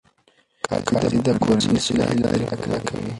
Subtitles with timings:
[0.87, 3.07] قاضي د کورني صلحې لارې پیدا کوي.